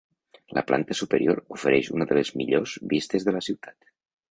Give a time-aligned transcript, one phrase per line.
[0.57, 3.89] La planta superior oferix una de les millors vistes de la ciutat.